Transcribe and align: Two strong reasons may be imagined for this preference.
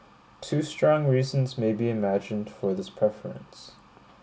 Two 0.41 0.63
strong 0.63 1.05
reasons 1.05 1.59
may 1.59 1.73
be 1.73 1.87
imagined 1.87 2.49
for 2.49 2.73
this 2.73 2.89
preference. 2.89 3.73